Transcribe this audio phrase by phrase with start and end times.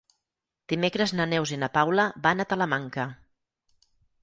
[0.71, 3.09] Dimecres na Neus i na Paula van a Talamanca.